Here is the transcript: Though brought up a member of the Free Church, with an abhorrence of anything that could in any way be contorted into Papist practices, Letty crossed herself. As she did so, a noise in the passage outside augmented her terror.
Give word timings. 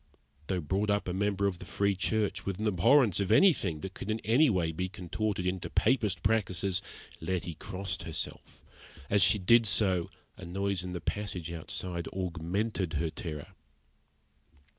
Though 0.47 0.61
brought 0.61 0.89
up 0.89 1.07
a 1.07 1.13
member 1.13 1.45
of 1.45 1.59
the 1.59 1.65
Free 1.65 1.93
Church, 1.95 2.43
with 2.43 2.57
an 2.57 2.65
abhorrence 2.67 3.19
of 3.19 3.31
anything 3.31 3.81
that 3.81 3.93
could 3.93 4.09
in 4.09 4.19
any 4.21 4.49
way 4.49 4.71
be 4.71 4.89
contorted 4.89 5.45
into 5.45 5.69
Papist 5.69 6.23
practices, 6.23 6.81
Letty 7.19 7.53
crossed 7.53 8.01
herself. 8.01 8.63
As 9.11 9.21
she 9.21 9.37
did 9.37 9.67
so, 9.67 10.09
a 10.37 10.43
noise 10.43 10.83
in 10.83 10.93
the 10.93 11.01
passage 11.01 11.51
outside 11.51 12.07
augmented 12.07 12.93
her 12.93 13.11
terror. 13.11 13.49